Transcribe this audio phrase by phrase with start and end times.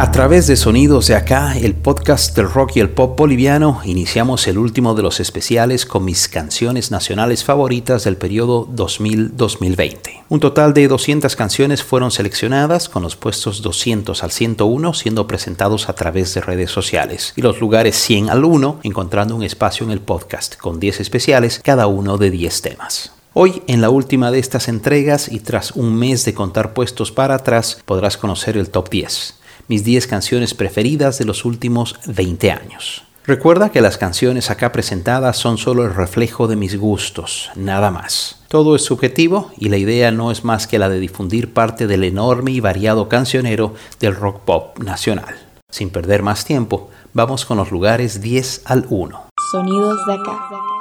[0.00, 4.46] A través de Sonidos de Acá, el podcast del rock y el pop boliviano, iniciamos
[4.46, 10.22] el último de los especiales con mis canciones nacionales favoritas del periodo 2000-2020.
[10.28, 15.88] Un total de 200 canciones fueron seleccionadas, con los puestos 200 al 101 siendo presentados
[15.88, 19.90] a través de redes sociales, y los lugares 100 al 1 encontrando un espacio en
[19.90, 23.10] el podcast, con 10 especiales, cada uno de 10 temas.
[23.34, 27.34] Hoy, en la última de estas entregas y tras un mes de contar puestos para
[27.34, 29.37] atrás, podrás conocer el top 10
[29.68, 33.04] mis 10 canciones preferidas de los últimos 20 años.
[33.28, 38.42] Recuerda que las canciones acá presentadas son solo el reflejo de mis gustos, nada más.
[38.48, 42.04] Todo es subjetivo y la idea no es más que la de difundir parte del
[42.04, 45.36] enorme y variado cancionero del rock pop nacional.
[45.70, 49.28] Sin perder más tiempo, vamos con los lugares 10 al 1.
[49.52, 50.77] Sonidos de acá.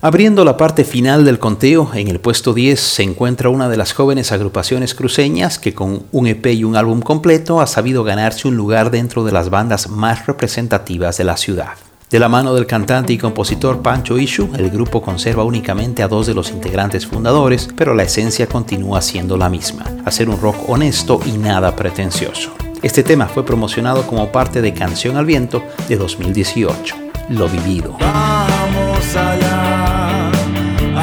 [0.00, 3.92] Abriendo la parte final del conteo, en el puesto 10 se encuentra una de las
[3.92, 8.56] jóvenes agrupaciones cruceñas que con un EP y un álbum completo ha sabido ganarse un
[8.56, 11.70] lugar dentro de las bandas más representativas de la ciudad.
[12.10, 16.28] De la mano del cantante y compositor Pancho Ishu, el grupo conserva únicamente a dos
[16.28, 21.20] de los integrantes fundadores, pero la esencia continúa siendo la misma, hacer un rock honesto
[21.26, 22.52] y nada pretencioso.
[22.82, 26.94] Este tema fue promocionado como parte de Canción al Viento de 2018,
[27.30, 27.96] Lo Vivido.
[27.98, 29.57] Vamos allá,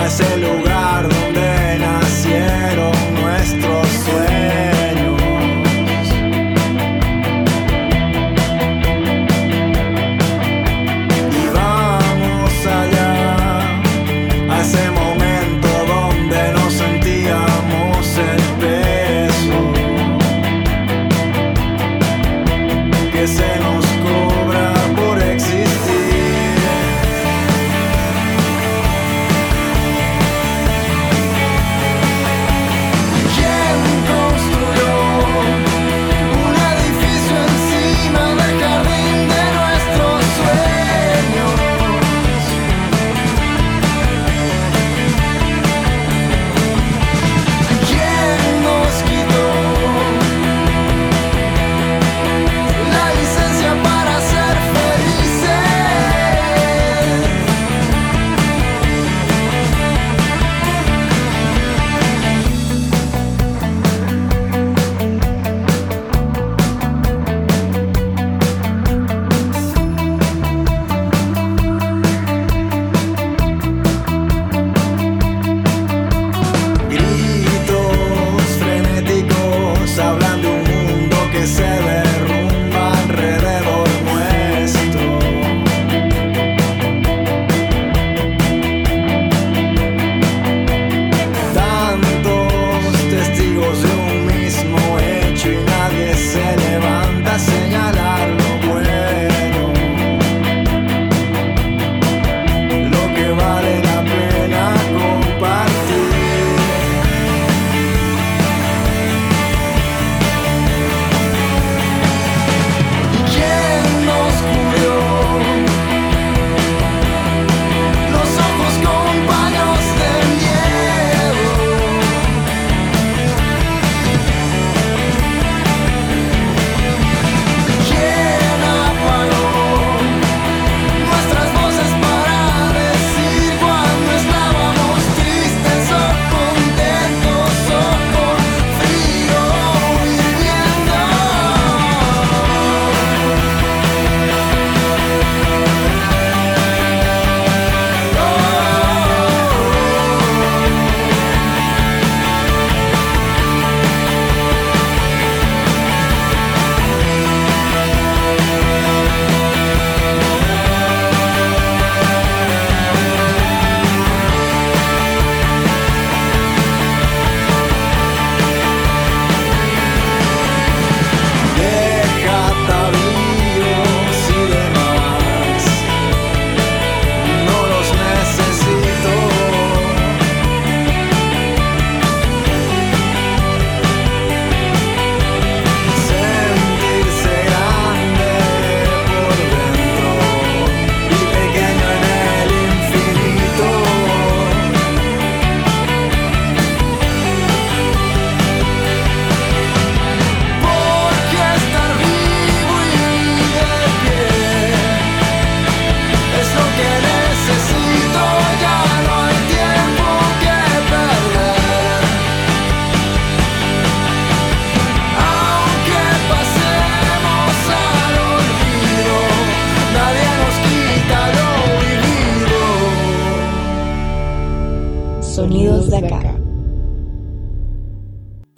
[0.06, 0.55] ese lugar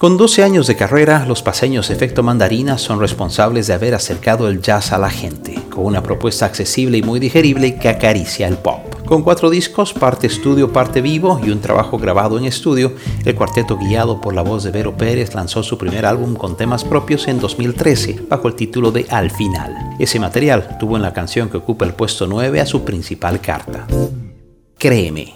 [0.07, 4.61] Con 12 años de carrera, los paseños Efecto Mandarina son responsables de haber acercado el
[4.61, 8.79] jazz a la gente, con una propuesta accesible y muy digerible que acaricia el pop.
[9.05, 12.93] Con cuatro discos, parte estudio, parte vivo y un trabajo grabado en estudio,
[13.25, 16.85] el cuarteto guiado por la voz de Vero Pérez lanzó su primer álbum con temas
[16.85, 19.75] propios en 2013, bajo el título de Al Final.
[19.99, 23.85] Ese material tuvo en la canción que ocupa el puesto 9 a su principal carta.
[24.77, 25.33] Créeme,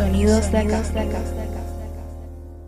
[0.00, 0.82] Sonidos de acá.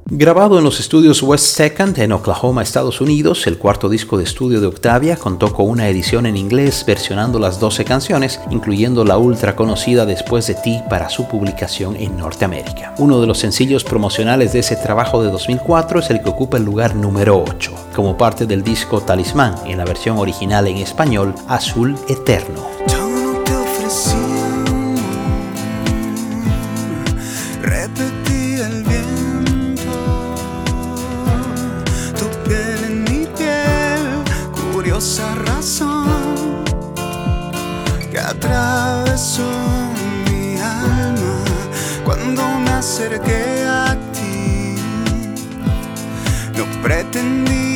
[0.05, 4.61] Grabado en los estudios West Second en Oklahoma, Estados Unidos, el cuarto disco de estudio
[4.61, 9.57] de Octavia contó con una edición en inglés versionando las 12 canciones, incluyendo la ultra
[9.57, 12.95] conocida Después de ti para su publicación en Norteamérica.
[12.99, 16.65] Uno de los sencillos promocionales de ese trabajo de 2004 es el que ocupa el
[16.65, 21.97] lugar número 8, como parte del disco Talismán, en la versión original en español, Azul
[22.11, 22.61] Eterno.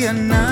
[0.07, 0.46] Pretendía nada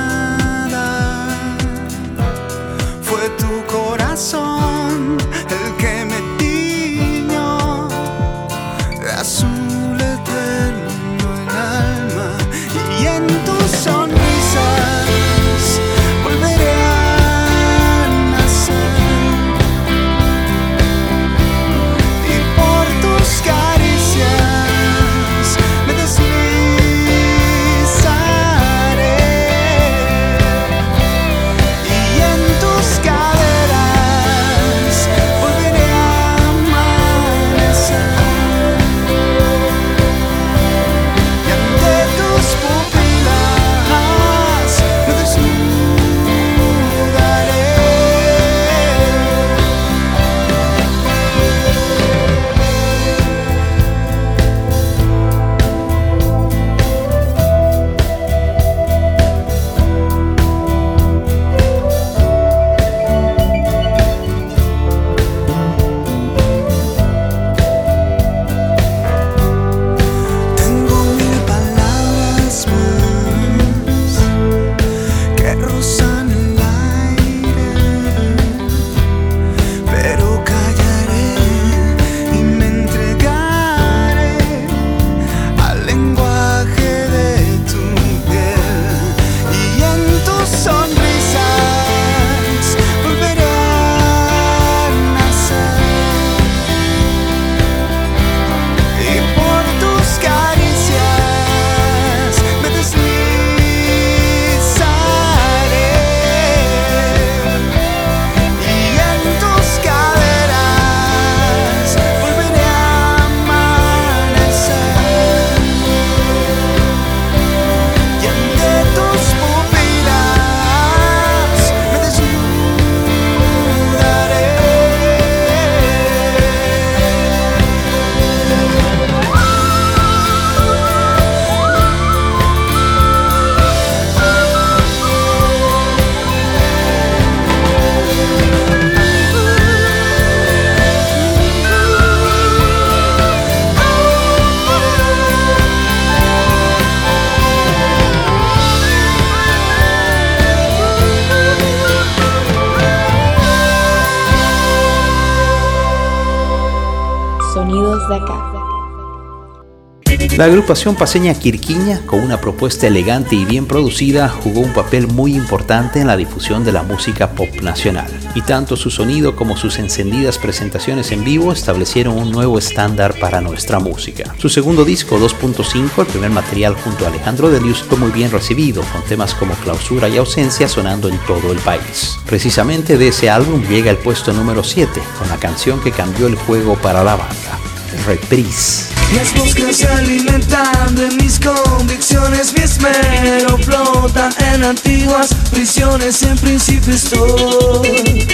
[160.37, 165.33] La agrupación paseña Quirquiña, con una propuesta elegante y bien producida, jugó un papel muy
[165.33, 168.07] importante en la difusión de la música pop nacional.
[168.35, 173.39] Y tanto su sonido como sus encendidas presentaciones en vivo establecieron un nuevo estándar para
[173.39, 174.35] nuestra música.
[174.37, 178.83] Su segundo disco, 2.5, el primer material junto a Alejandro Delius, fue muy bien recibido,
[178.91, 182.17] con temas como Clausura y Ausencia sonando en todo el país.
[182.25, 186.35] Precisamente de ese álbum llega el puesto número 7, con la canción que cambió el
[186.35, 187.57] juego para la banda,
[188.05, 188.94] Reprise.
[189.13, 196.93] Las moscas se alimentan de mis convicciones, mi esmero flota en antiguas prisiones, en principio
[196.93, 198.27] estoy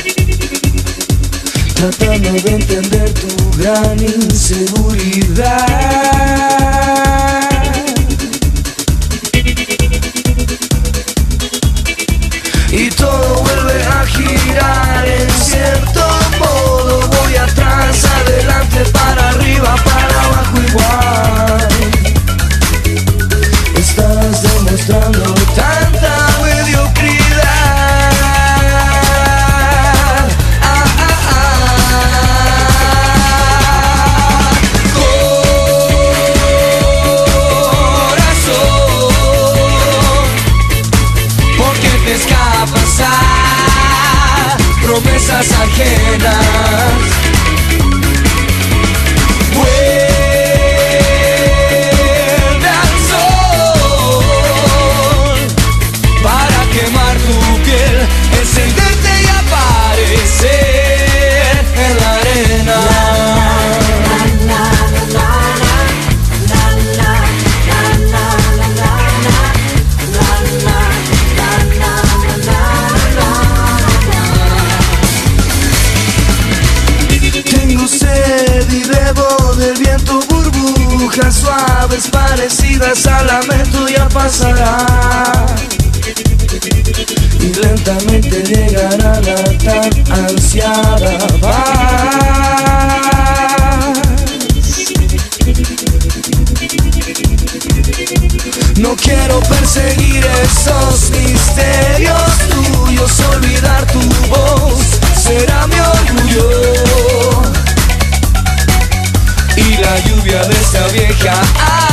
[1.76, 4.62] tratando de entender tu gran inseguridad.
[98.82, 106.50] No quiero perseguir esos misterios tuyos, olvidar tu voz será mi orgullo.
[109.56, 111.91] Y la lluvia de esa vieja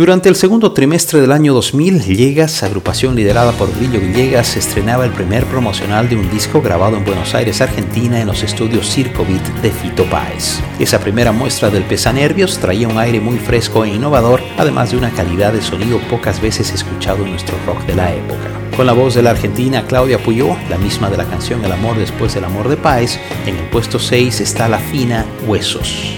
[0.01, 5.13] Durante el segundo trimestre del año 2000, Villegas, agrupación liderada por Grillo Villegas, estrenaba el
[5.13, 9.47] primer promocional de un disco grabado en Buenos Aires, Argentina, en los estudios Circo Beat
[9.61, 10.61] de Fito Páez.
[10.79, 15.11] Esa primera muestra del Pesanervios traía un aire muy fresco e innovador, además de una
[15.11, 18.49] calidad de sonido pocas veces escuchado en nuestro rock de la época.
[18.75, 21.99] Con la voz de la argentina Claudia Puyó, la misma de la canción El amor
[21.99, 26.15] después del amor de Páez, en el puesto 6 está la fina Huesos.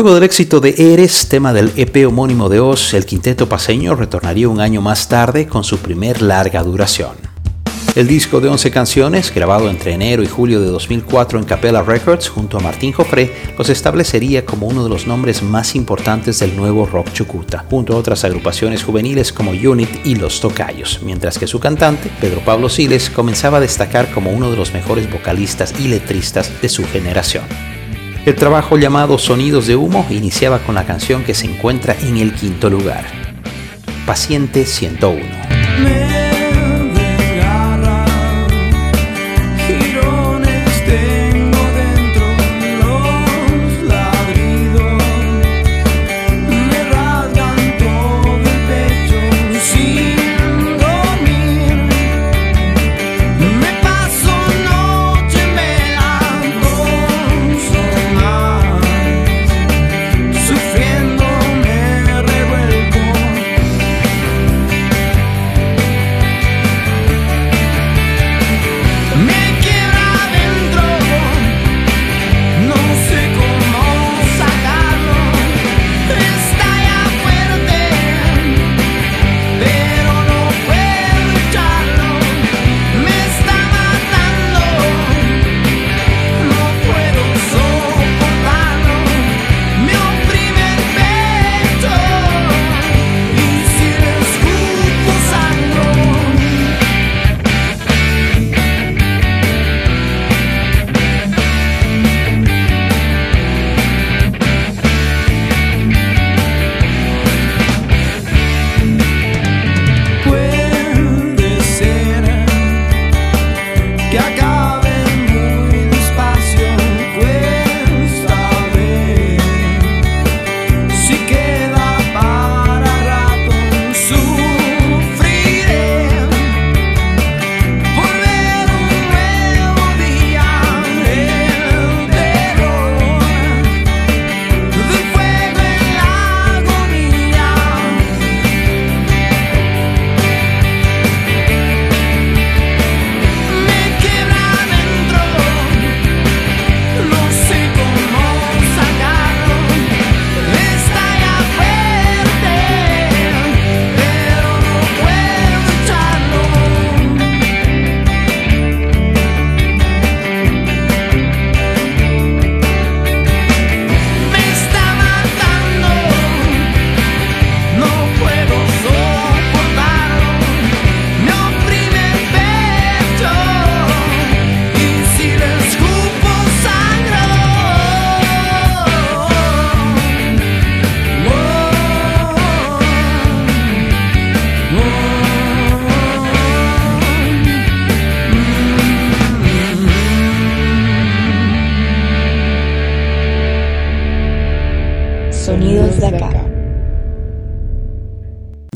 [0.00, 4.48] Luego del éxito de Eres, tema del EP homónimo de Oz, el quinteto paseño retornaría
[4.48, 7.10] un año más tarde con su primer larga duración.
[7.94, 12.30] El disco de 11 canciones, grabado entre enero y julio de 2004 en Capella Records
[12.30, 16.86] junto a Martín Jofré, los establecería como uno de los nombres más importantes del nuevo
[16.86, 21.60] rock chucuta, junto a otras agrupaciones juveniles como Unit y Los Tocayos, mientras que su
[21.60, 26.62] cantante, Pedro Pablo Siles, comenzaba a destacar como uno de los mejores vocalistas y letristas
[26.62, 27.69] de su generación.
[28.26, 32.34] El trabajo llamado Sonidos de Humo iniciaba con la canción que se encuentra en el
[32.34, 33.06] quinto lugar,
[34.04, 36.19] Paciente 101.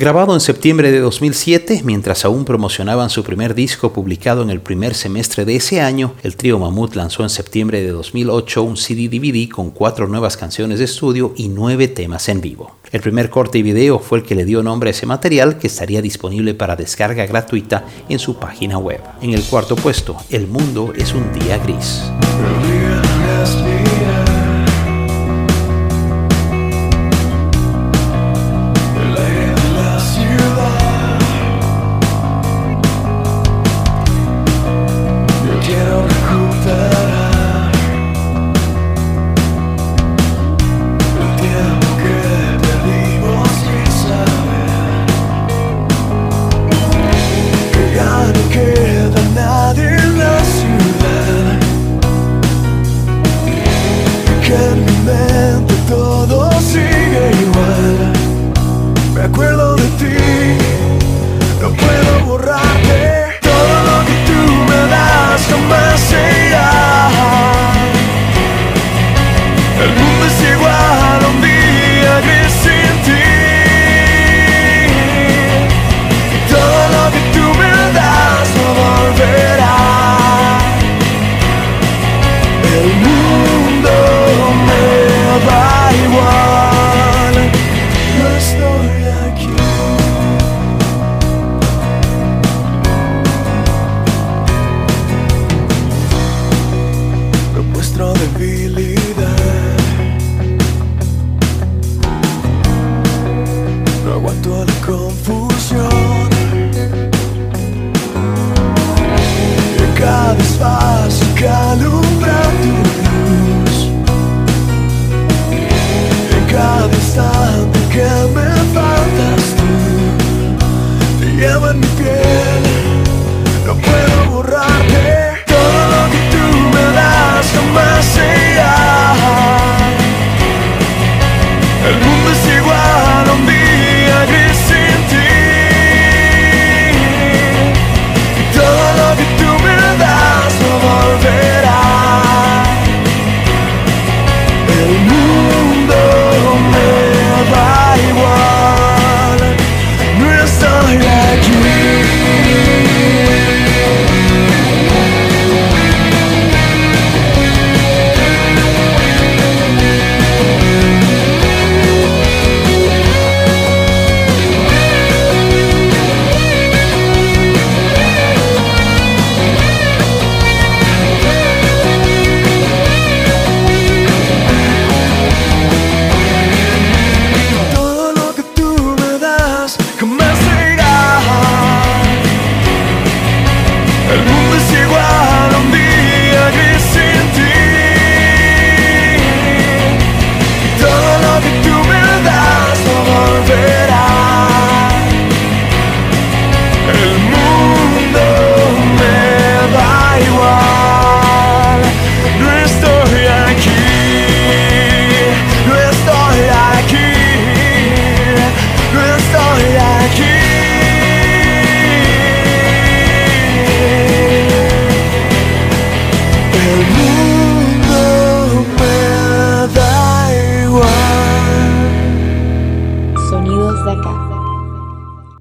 [0.04, 4.94] Grabado en septiembre de 2007, mientras aún promocionaban su primer disco publicado en el primer
[4.94, 9.70] semestre de ese año, el trío Mamut lanzó en septiembre de 2008 un CD-DVD con
[9.70, 12.76] cuatro nuevas canciones de estudio y nueve temas en vivo.
[12.92, 15.68] El primer corte y video fue el que le dio nombre a ese material que
[15.68, 19.00] estaría disponible para descarga gratuita en su página web.
[19.22, 22.02] En el cuarto puesto, El mundo es un día gris.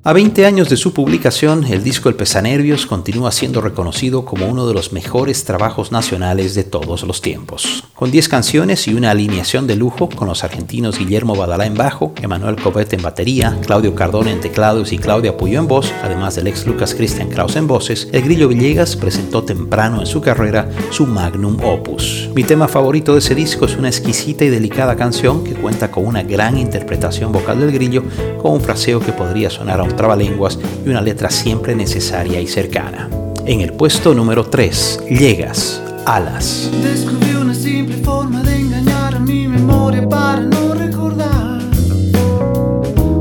[0.06, 4.68] A 20 años de su publicación, el disco El Pesanervios continúa siendo reconocido como uno
[4.68, 7.86] de los mejores trabajos nacionales de todos los tiempos.
[7.96, 12.12] Con 10 canciones y una alineación de lujo con los argentinos Guillermo Badalá en bajo,
[12.22, 16.48] Emanuel Cobet en batería, Claudio Cardone en teclados y Claudia Puyo en voz, además del
[16.48, 21.08] ex Lucas Christian Kraus en voces, el Grillo Villegas presentó temprano en su carrera su
[21.08, 22.30] magnum opus.
[22.36, 26.06] Mi tema favorito de ese disco es una exquisita y delicada canción que cuenta con
[26.06, 28.04] una gran interpretación vocal del Grillo,
[28.42, 32.48] con un fraseo que podría sonar a un trabalenguas y una letra siempre necesaria y
[32.48, 33.10] cercana.
[33.46, 36.70] En el puesto número 3, Llegas, Alas.
[36.82, 41.62] Descubrí una simple forma de engañar a mi memoria para no recordar.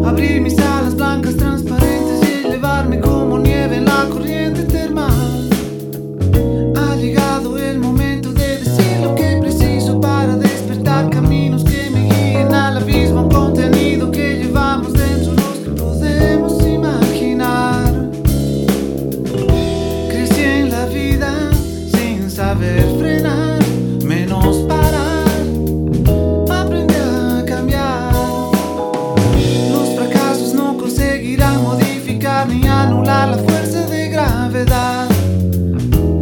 [0.05, 0.57] Abrir mis
[33.05, 35.09] la fuerza de gravedad.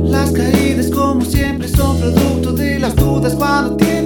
[0.05, 4.00] Las caídas, como siempre, son producto de las dudas cuando tienes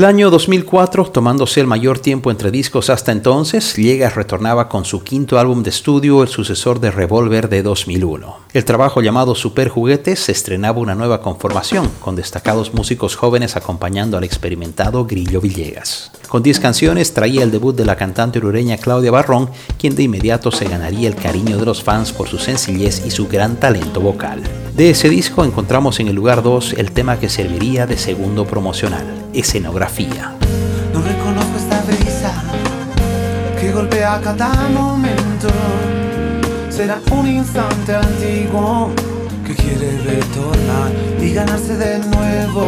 [0.00, 5.04] El año 2004, tomándose el mayor tiempo entre discos hasta entonces, Llegas retornaba con su
[5.04, 8.34] quinto álbum de estudio, el sucesor de Revolver de 2001.
[8.54, 14.24] El trabajo llamado Super Juguetes estrenaba una nueva conformación, con destacados músicos jóvenes acompañando al
[14.24, 16.10] experimentado Grillo Villegas.
[16.28, 20.50] Con 10 canciones traía el debut de la cantante urureña Claudia Barrón, quien de inmediato
[20.50, 24.42] se ganaría el cariño de los fans por su sencillez y su gran talento vocal.
[24.74, 29.04] De ese disco encontramos en el lugar 2 el tema que serviría de segundo promocional,
[29.34, 30.34] Escenografía.
[30.94, 32.32] No reconozco esta brisa
[33.60, 35.48] que golpea cada momento.
[36.70, 38.90] Será un instante antiguo
[39.46, 42.66] que quiere retornar y ganarse de nuevo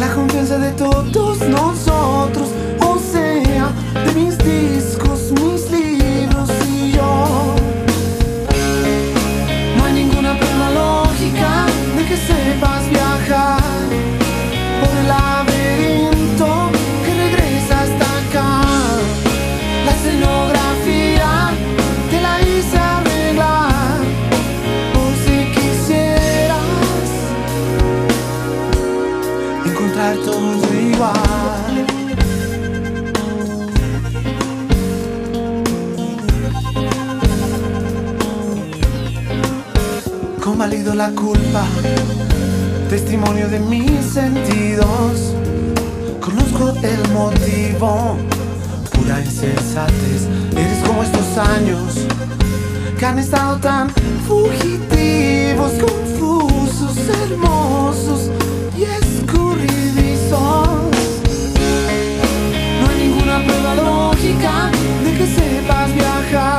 [0.00, 2.48] la confianza de todos nosotros.
[2.80, 3.70] O sea,
[4.04, 4.77] de mis discos,
[40.58, 41.64] Convalido la culpa
[42.90, 45.32] testimonio de mis sentidos.
[46.20, 48.16] Conozco el motivo,
[48.90, 50.26] pura insensatez.
[50.56, 52.04] Eres como estos años
[52.98, 53.88] que han estado tan
[54.26, 58.28] fugitivos, confusos, hermosos
[58.76, 60.32] y escurridizos.
[62.80, 64.72] No hay ninguna prueba lógica
[65.04, 66.57] de que sepas viajar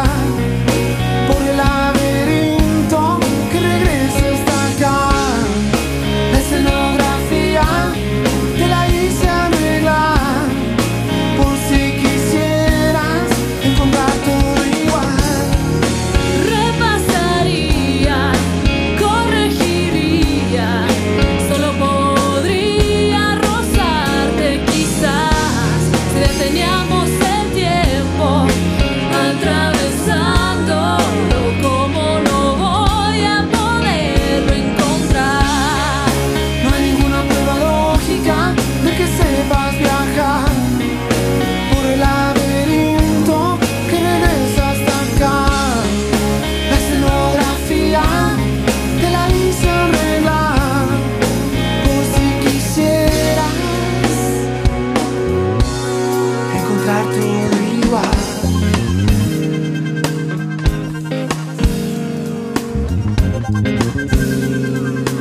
[63.31, 65.18] 嗯。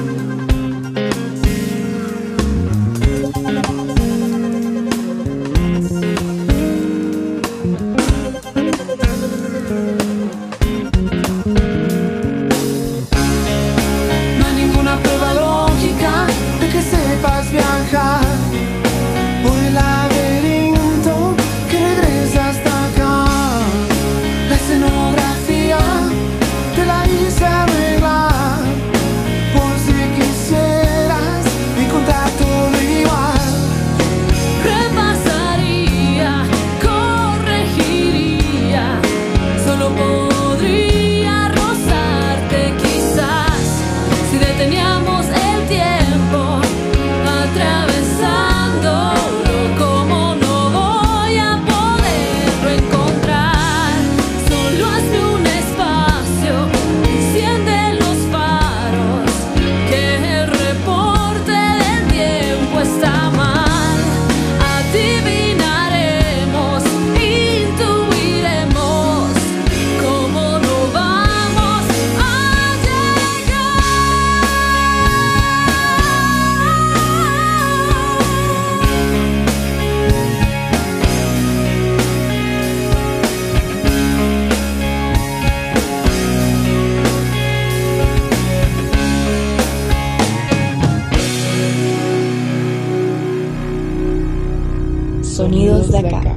[96.03, 96.37] De acá.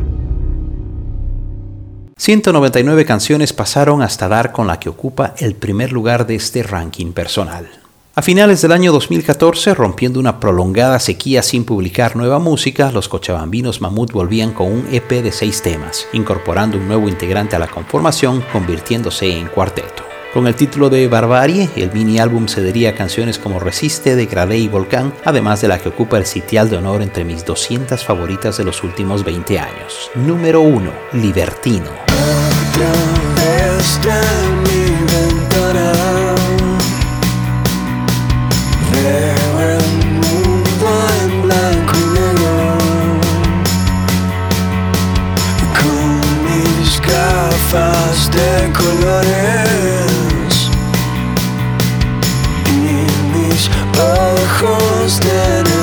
[2.18, 7.14] 199 canciones pasaron hasta dar con la que ocupa el primer lugar de este ranking
[7.14, 7.68] personal.
[8.14, 13.80] A finales del año 2014, rompiendo una prolongada sequía sin publicar nueva música, los cochabambinos
[13.80, 18.44] Mamut volvían con un EP de seis temas, incorporando un nuevo integrante a la conformación,
[18.52, 20.11] convirtiéndose en cuarteto.
[20.34, 25.14] Con el título de Barbarie, el mini álbum cedería canciones como Resiste, Degradé y Volcán,
[25.26, 28.82] además de la que ocupa el sitial de honor entre mis 200 favoritas de los
[28.82, 30.10] últimos 20 años.
[30.16, 31.92] Número 1, Libertino.
[55.02, 55.81] understand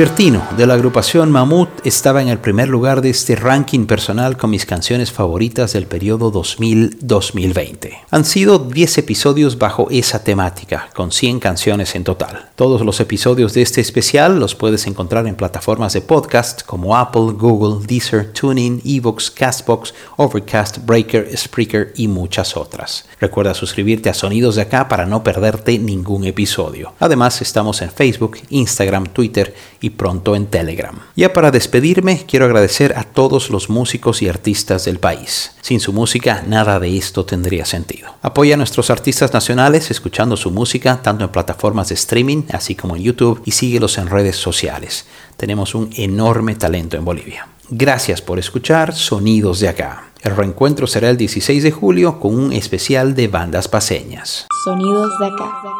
[0.00, 4.48] Libertino, de la agrupación Mamut, estaba en el primer lugar de este ranking personal con
[4.48, 7.98] mis canciones favoritas del periodo 2000-2020.
[8.10, 12.48] Han sido 10 episodios bajo esa temática, con 100 canciones en total.
[12.54, 17.34] Todos los episodios de este especial los puedes encontrar en plataformas de podcast como Apple,
[17.34, 23.04] Google, Deezer, TuneIn, Evox, Castbox, Overcast, Breaker, Spreaker y muchas otras.
[23.20, 26.94] Recuerda suscribirte a Sonidos de Acá para no perderte ningún episodio.
[27.00, 29.54] Además, estamos en Facebook, Instagram, Twitter
[29.90, 30.98] pronto en Telegram.
[31.16, 35.52] Ya para despedirme, quiero agradecer a todos los músicos y artistas del país.
[35.60, 38.14] Sin su música, nada de esto tendría sentido.
[38.22, 42.96] Apoya a nuestros artistas nacionales escuchando su música tanto en plataformas de streaming, así como
[42.96, 45.06] en YouTube, y síguelos en redes sociales.
[45.36, 47.48] Tenemos un enorme talento en Bolivia.
[47.68, 50.10] Gracias por escuchar Sonidos de Acá.
[50.22, 54.46] El reencuentro será el 16 de julio con un especial de bandas paseñas.
[54.64, 55.79] Sonidos de acá.